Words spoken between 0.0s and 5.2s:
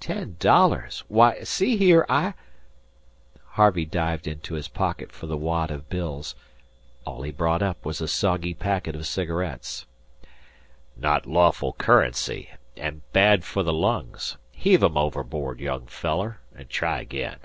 "Ten dollars! Why, see here, I" Harvey dived into his pocket